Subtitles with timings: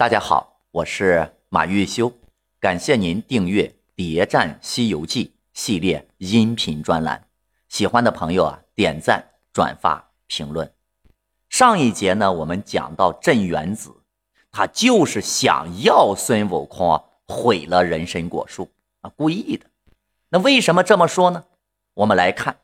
[0.00, 2.10] 大家好，我是马玉修，
[2.58, 3.64] 感谢您订阅
[3.94, 7.28] 《谍战西游记》系列音频专栏。
[7.68, 9.22] 喜欢的朋友啊，点赞、
[9.52, 10.72] 转发、评论。
[11.50, 13.94] 上一节呢，我们讲到镇元子，
[14.50, 18.70] 他就是想要孙悟空啊毁了人参果树
[19.02, 19.66] 啊，故意的。
[20.30, 21.44] 那为什么这么说呢？
[21.92, 22.56] 我们来看，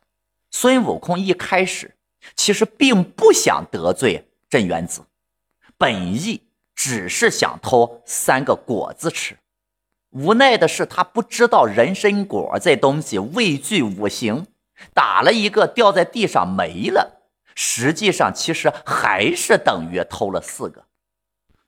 [0.50, 1.98] 孙悟空一开始
[2.34, 5.02] 其实并不想得罪镇元子，
[5.76, 6.45] 本意。
[6.76, 9.38] 只是想偷三个果子吃，
[10.10, 14.46] 无奈的是他不知道人参果这东西畏惧五行，
[14.94, 17.22] 打了一个掉在地上没了。
[17.54, 20.84] 实际上其实还是等于偷了四个。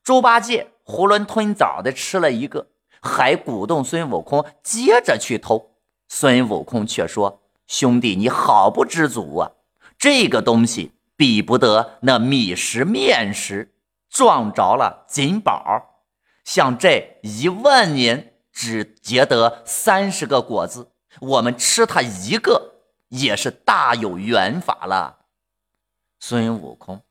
[0.04, 2.68] 猪八戒囫囵吞枣的吃了一个，
[3.00, 5.70] 还鼓动孙悟空接着去偷。
[6.08, 9.52] 孙悟空却说：“兄弟，你好不知足啊！
[9.98, 13.72] 这个东西比不得那米食面食。”
[14.08, 16.02] 撞着了金宝，
[16.44, 22.74] 像这一万年只结得三十个果子，我们吃它一个
[23.08, 25.18] 也是大有缘法了。
[26.20, 27.02] 孙悟空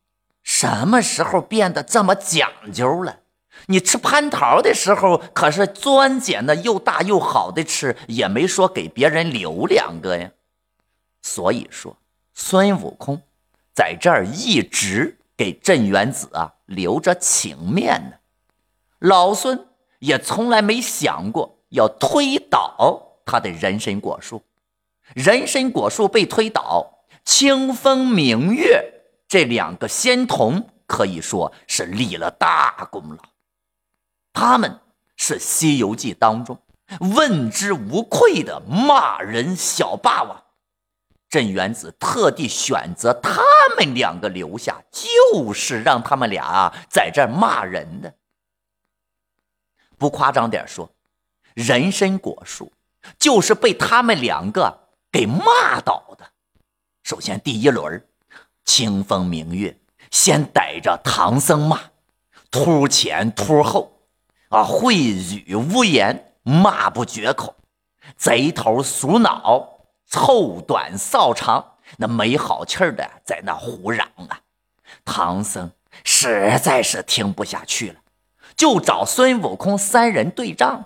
[0.44, 3.20] 什么时候变得这么讲究了？
[3.68, 10.32] 你吃蟠桃的时候可是专捡那又大又好的吃，也没说给别人留两个呀。
[11.22, 11.98] 所以说，
[12.34, 13.22] 孙悟空
[13.74, 16.56] 在这儿一直给镇元子啊。
[16.66, 18.18] 留着情面呢，
[19.00, 19.68] 老孙
[20.00, 24.44] 也从来没想过要推倒他的人参果树。
[25.16, 28.84] 人参果树被推倒，清风明月
[29.30, 33.24] 这两个仙童可以说是立了大功劳。
[34.34, 34.82] 他们
[35.16, 36.60] 是《西游记》当中
[37.16, 40.44] 问之无愧的骂人小霸王。
[41.30, 43.42] 镇元子特地选择他
[43.78, 48.14] 们两个留下，就是让他们俩在这骂人的。
[49.98, 50.90] 不夸张点说，
[51.54, 52.72] 人参果树
[53.20, 56.30] 就是被他们两个给骂倒的。
[57.04, 58.06] 首先，第一轮
[58.64, 59.78] 清风明月
[60.12, 61.80] 先逮着唐僧骂，
[62.52, 63.92] 突前突后，
[64.50, 67.56] 啊，秽语污言，骂不绝口，
[68.16, 69.77] 贼头鼠脑。
[70.08, 74.40] 凑短扫长，那没好气儿的在那胡嚷啊！
[75.04, 75.72] 唐僧
[76.04, 77.96] 实在是听不下去了，
[78.56, 80.86] 就找孙悟空三人对账。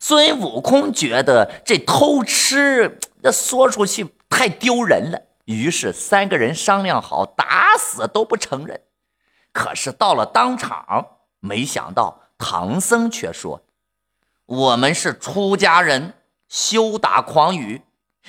[0.00, 8.80] 孙悟空觉得这偷吃那说出去太丢人了，于是三个人商量好，打死都不承认。
[9.52, 11.06] 可是到了当场，
[11.40, 13.62] 没想到唐僧却说
[14.46, 16.14] ：“我们是出家人，
[16.48, 17.82] 休打诳语。”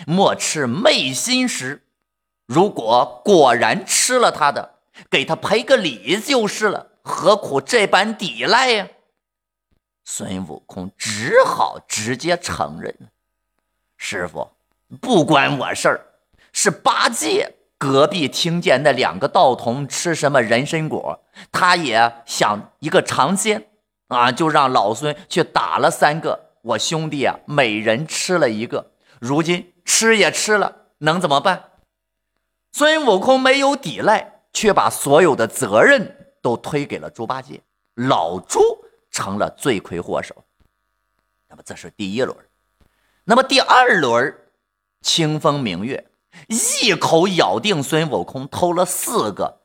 [0.07, 1.83] 莫吃昧心食，
[2.45, 4.75] 如果果然吃了他的，
[5.09, 8.87] 给他赔个礼就是了，何苦这般抵赖呀？
[10.05, 12.95] 孙悟空只好直接承认
[13.97, 14.51] ：“师傅，
[15.01, 16.05] 不关我事儿，
[16.51, 23.67] 是八戒隔壁听见那两个道童吃什么人参果，他也想一个尝鲜
[24.07, 31.71] 啊，就让老孙去打了三个，我兄弟啊，每人吃了一个，如今。”吃也吃了，能怎么办？
[32.71, 37.59] 孙悟空没有抵赖，却把所有的责任都推给了猪八戒，
[37.95, 38.59] 老猪
[39.09, 40.45] 成了罪魁祸首。
[41.47, 42.37] 那么这是第一轮，
[43.23, 44.37] 那么第二轮，
[45.01, 46.11] 清风明月
[46.47, 49.61] 一口咬定孙悟空偷了四个，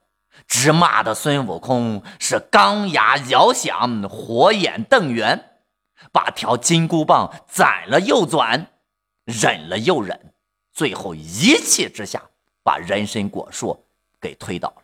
[0.48, 5.60] 直骂的孙悟空是钢牙咬响，火眼瞪圆，
[6.10, 8.70] 把条金箍棒攒了又转。
[9.24, 10.34] 忍了又忍，
[10.72, 12.22] 最后一气之下
[12.62, 13.86] 把人参果树
[14.20, 14.82] 给推倒了。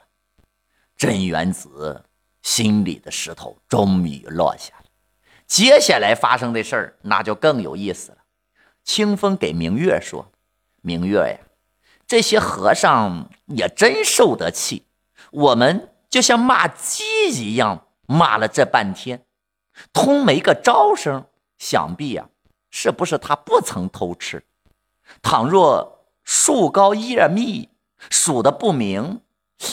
[0.97, 2.05] 镇元子
[2.43, 4.84] 心里的石头终于落下了。
[5.47, 8.19] 接下来发生的事儿那就更有意思了。
[8.84, 10.31] 清风给明月说
[10.81, 11.47] ：“明月呀，
[12.07, 14.87] 这些和尚也真受得气。
[15.31, 19.25] 我们就像骂鸡一样骂了这半天，
[19.93, 21.27] 通没个招声。
[21.59, 22.31] 想必呀。”
[22.71, 24.45] 是不是他不曾偷吃？
[25.22, 27.69] 倘若树高叶密，
[28.11, 29.22] 数的不明，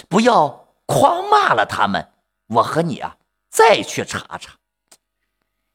[0.10, 2.12] 不要狂骂了他们。
[2.48, 3.18] 我和你啊，
[3.50, 4.54] 再去查查。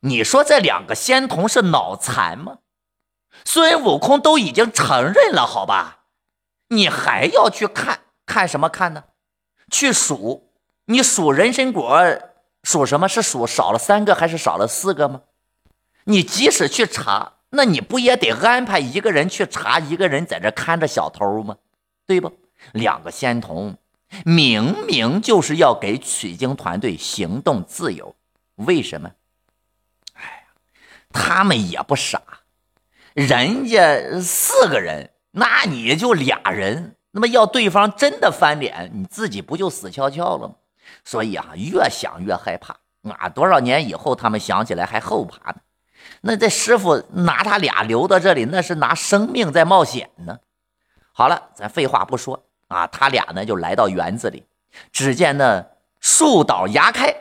[0.01, 2.59] 你说这两个仙童是脑残吗？
[3.45, 6.07] 孙悟空都已经承认了，好吧？
[6.69, 9.05] 你还要去看看什么看呢？
[9.71, 10.51] 去数，
[10.87, 12.03] 你数人参果，
[12.63, 15.23] 数什么是数少了三个还是少了四个吗？
[16.05, 21.57] 你即使去查，那你不也得安排一个人去查，一个人在这看着小偷吗？
[22.07, 22.33] 对不？
[22.73, 23.77] 两个仙童
[24.25, 28.15] 明明就是要给取经团队行动自由，
[28.57, 29.11] 为什么？
[30.15, 30.55] 哎呀，
[31.13, 32.21] 他们也不傻，
[33.15, 40.55] 人家四个人，那你就俩人，那么要对方真的翻脸，你自己不就死翘翘了吗？
[41.05, 42.77] 所以啊，越想越害怕
[43.11, 43.29] 啊！
[43.29, 45.57] 多少年以后，他们想起来还后怕呢。
[46.21, 50.39] 那这师傅拿他俩留到这里，那是拿生命在冒险呢。
[51.13, 54.45] 好了，咱废话不说啊，他俩呢就来到园子里，
[54.93, 55.67] 只见那
[56.01, 57.15] 树倒芽开，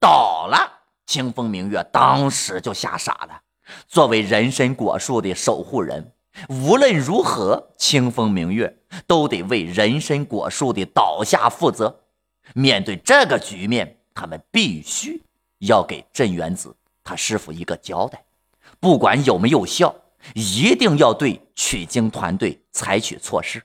[0.00, 0.80] 倒了。
[1.06, 3.40] 清风明月当时就吓傻了。
[3.86, 6.12] 作为人参果树的守护人，
[6.48, 12.00] 无论如何，清风明月都得为人参果树的倒下负责。
[12.54, 15.22] 面对这个局面，他们必须
[15.58, 16.74] 要给镇元子
[17.08, 18.22] 他师傅一个交代。
[18.78, 19.94] 不管有没有效，
[20.34, 23.62] 一定要对取经团队采取措施。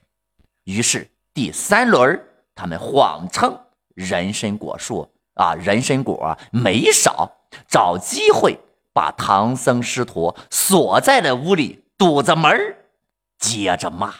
[0.64, 2.18] 于是第三轮，
[2.54, 3.54] 他们谎称
[3.94, 7.30] 人参果树啊，人参果没少，
[7.68, 8.58] 找机会
[8.94, 12.50] 把唐僧师徒锁在了屋里，堵着门
[13.38, 14.14] 接着骂，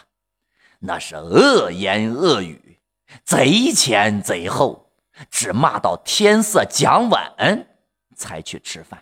[0.77, 2.79] 那是恶言恶语，
[3.23, 4.91] 贼前贼后，
[5.31, 7.67] 只骂到天色将晚
[8.15, 9.01] 才去吃饭。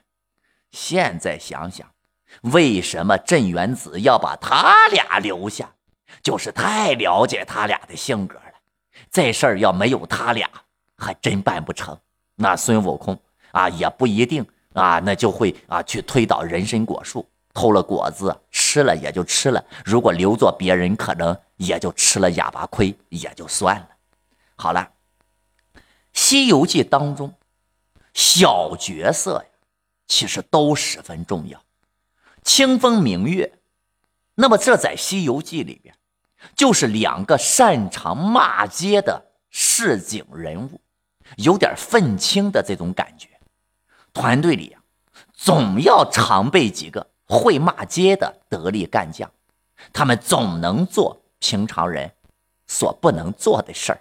[0.73, 1.87] 现在想想，
[2.41, 5.71] 为什么镇元子要把他俩留下？
[6.21, 8.53] 就是太了解他俩的性格了。
[9.11, 10.49] 这事儿要没有他俩，
[10.97, 11.97] 还真办不成。
[12.35, 13.17] 那孙悟空
[13.51, 17.23] 啊，也不一定啊，那就会啊去推倒人参果树，
[17.53, 19.63] 偷了果子吃了也就吃了。
[19.85, 23.89] 如果留作别人，可能也就吃了哑巴亏，也就算了。
[24.55, 24.89] 好了，
[26.13, 27.31] 《西游记》当中
[28.15, 29.45] 小角色呀。
[30.13, 31.59] 其实都十分重要。
[32.43, 33.51] 清风明月，
[34.35, 35.95] 那么这在《西游记》里边，
[36.55, 40.79] 就是两个擅长骂街的市井人物，
[41.37, 43.27] 有点愤青的这种感觉。
[44.13, 44.83] 团队里啊，
[45.33, 49.31] 总要常备几个会骂街的得力干将，
[49.91, 52.11] 他们总能做平常人
[52.67, 53.99] 所不能做的事儿。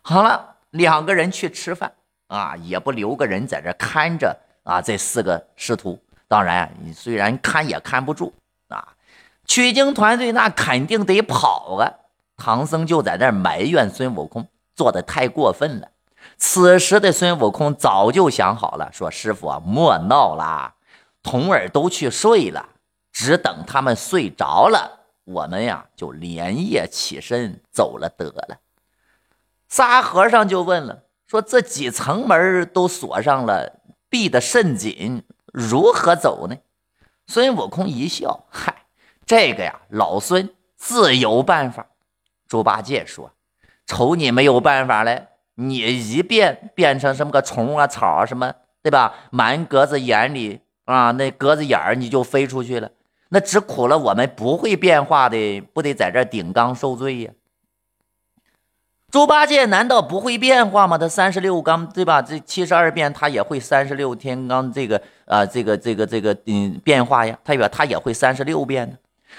[0.00, 1.92] 好了，两个人去吃饭
[2.28, 4.44] 啊，也不留个人在这看着。
[4.68, 5.98] 啊，这四个师徒，
[6.28, 8.34] 当然你虽然看也看不住
[8.68, 8.88] 啊。
[9.46, 11.88] 取经团队那肯定得跑啊。
[12.36, 15.88] 唐僧就在那埋怨孙悟空做的太过分了。
[16.36, 20.74] 此时的孙悟空早就想好了，说：“师傅啊，莫闹啦，
[21.22, 22.68] 童儿都去睡了，
[23.10, 28.58] 只等他们睡着了，我们呀就连夜起身走了得了。”
[29.70, 33.76] 沙和尚就问了，说：“这几层门都锁上了。”
[34.08, 35.22] 闭得甚紧，
[35.52, 36.56] 如何走呢？
[37.26, 38.86] 孙悟空一笑：“嗨，
[39.26, 41.88] 这个呀，老孙自有办法。”
[42.48, 43.32] 猪八戒说
[43.86, 45.26] ：“瞅你没有办法嘞，
[45.56, 49.14] 你一变变成什么个虫啊、草啊什么，对吧？
[49.30, 52.90] 满格子眼里啊，那格子眼儿你就飞出去了，
[53.28, 57.30] 那只苦了我们不会变化的，不得在这顶缸受罪呀。”
[59.18, 60.96] 猪八戒难道不会变化吗？
[60.96, 62.22] 他三十六纲对吧？
[62.22, 67.36] 这七十二变他也会三十六天罡这个啊，这个这个这个嗯变化呀。
[67.42, 68.96] 他以为他也会三十六变呢。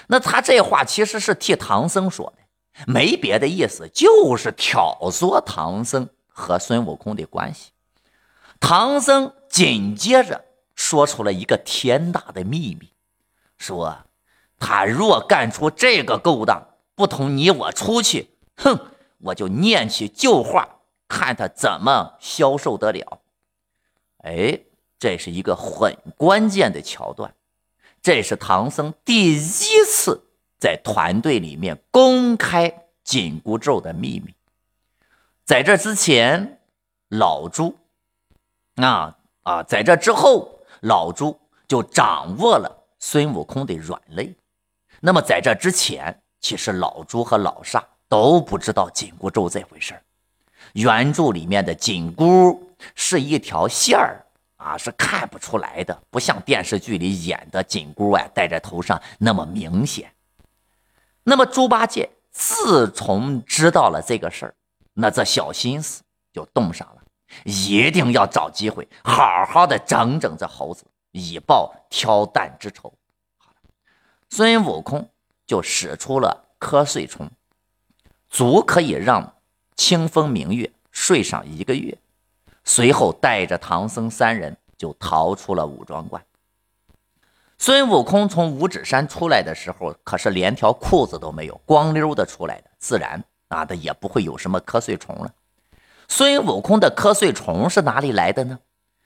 [0.08, 7.70] 那他这话其实是替唐僧说的，没别的意思，就是挑唆唐僧和孙悟空的关系。
[8.60, 10.44] 唐僧紧接着
[10.74, 12.90] 说出了一个天大的秘密，
[13.56, 13.96] 说
[14.58, 18.28] 他若干出这个勾当，不同你我出去，
[18.58, 18.78] 哼！
[19.22, 23.20] 我就念起旧话，看他怎么消受得了。
[24.18, 24.60] 哎，
[24.98, 27.34] 这是一个很关键的桥段，
[28.02, 30.24] 这是唐僧第一次
[30.58, 34.34] 在团队里面公开紧箍咒的秘密。
[35.44, 36.60] 在这之前，
[37.08, 37.76] 老朱，
[38.76, 44.34] 啊啊，在这之后，老朱就掌握了孙悟空的软肋。
[45.00, 47.84] 那么在这之前，其实老朱和老沙。
[48.10, 49.98] 都不知道紧箍咒这回事
[50.72, 54.26] 原著里面的紧箍是一条线儿
[54.56, 60.12] 啊，是看不出来的，不像电视剧里演的紧箍啊戴在头上那么明显。
[61.22, 64.54] 那么猪八戒自从知道了这个事儿，
[64.92, 66.02] 那这小心思
[66.32, 67.02] 就动上了，
[67.44, 72.92] 一定要找机会好好的整整这猴子，以报挑担之仇。
[74.30, 75.08] 孙悟空
[75.46, 77.30] 就使出了瞌睡虫。
[78.30, 79.34] 足可以让
[79.76, 81.98] 清风明月睡上一个月，
[82.64, 86.22] 随后带着唐僧三人就逃出了五庄观。
[87.58, 95.34] 孙悟空从五指山出来的时候，可是连条裤子都没有，光溜的出来的，自然啊，他也不会有什么瞌睡虫了。
[96.08, 98.60] 孙悟空的瞌睡虫是哪里来的呢？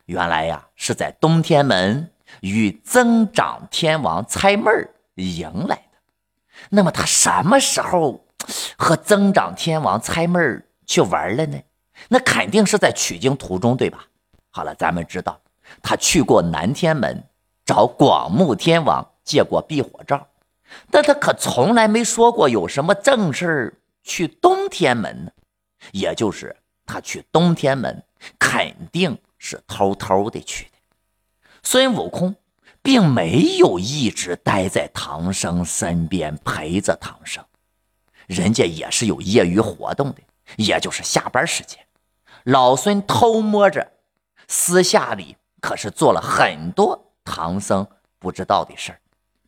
[0.04, 5.98] 原来呀是在东天门与增长天王猜妹儿赢来的。
[6.68, 8.24] 那么他什么时候
[8.76, 11.58] 和增长天王猜闷儿去玩了呢？
[12.08, 14.06] 那肯定是在取经途中，对吧？
[14.50, 15.40] 好了，咱们知道
[15.82, 17.24] 他去过南天门
[17.64, 20.26] 找广目天王借过避火罩，
[20.90, 25.30] 但他可从来没说过有什么正事去东天门呢。
[25.92, 28.02] 也就是他去东天门
[28.38, 30.70] 肯定是偷偷的去的。
[31.62, 32.34] 孙悟空
[32.82, 37.44] 并没有一直待在唐僧身边陪着唐僧，
[38.26, 40.16] 人家也是有业余活动的，
[40.56, 41.78] 也就是下班时间。
[42.44, 43.92] 老孙偷摸着，
[44.48, 47.86] 私下里可是做了很多唐僧
[48.18, 48.98] 不知道的事儿，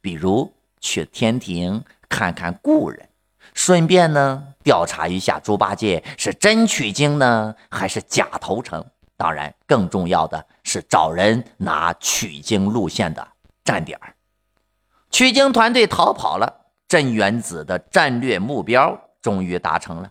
[0.01, 3.09] 比如去天庭看看故人，
[3.53, 8.85] 顺便呢调查一下猪八戒是真取经呢还是假投诚。
[9.19, 13.27] 当然，更重要的是找人拿取经路线的
[13.65, 13.99] 站点
[15.11, 20.11] 取经团队逃跑了，镇元子的战略目标终于达成了。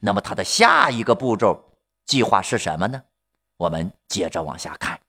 [0.00, 1.62] 那么他的下一个步骤？
[2.04, 3.02] 计划是什么呢？
[3.56, 5.00] 我们接着往下看。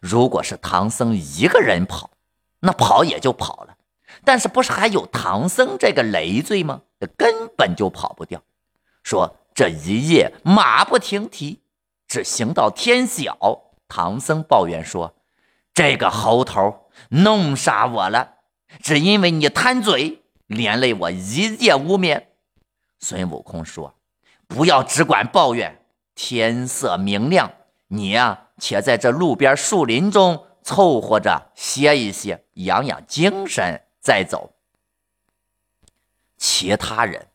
[0.00, 2.10] 如果是唐僧一个人跑，
[2.60, 3.76] 那跑也就跑了。
[4.24, 6.82] 但是不是还有唐僧这个累赘吗？
[7.16, 8.42] 根本就跑不掉。
[9.02, 11.62] 说这一夜马不停蹄，
[12.06, 13.36] 只行到天晓。
[13.88, 15.14] 唐僧抱怨说
[15.74, 18.34] ：“这个猴头弄傻我了，
[18.80, 20.21] 只因为你贪嘴，
[20.52, 22.28] 连累我一夜无眠。”
[23.00, 23.94] 孙悟空说
[24.46, 25.78] ：“不要只管抱怨。”
[26.14, 27.50] 天色明亮，
[27.88, 34.52] 你呀，且在这路边树林中凑合着歇一歇，养养精神再走。
[36.36, 37.28] 其他人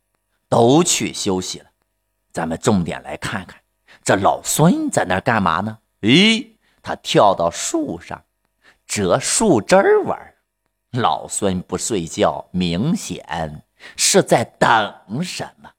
[0.47, 1.65] 都去休息了，
[2.31, 3.59] 咱们重点来看看
[4.03, 5.79] 这老孙在那干嘛呢？
[6.01, 6.51] 咦，
[6.83, 8.23] 他跳到树上
[8.85, 10.35] 折树枝玩。
[10.91, 13.65] 老孙不睡觉，明显
[13.95, 15.71] 是在等什么？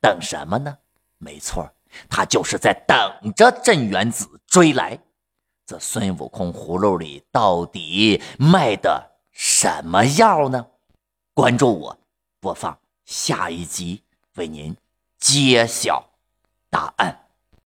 [0.00, 0.78] 等什么呢？
[1.18, 1.70] 没错。
[2.08, 4.98] 他就是在等着镇元子追来。
[5.64, 10.66] 这孙悟空葫芦里到底卖的什么药呢？
[11.32, 11.98] 关注我，
[12.40, 14.02] 播放下一集，
[14.34, 14.76] 为您
[15.18, 16.10] 揭晓
[16.68, 17.23] 答案。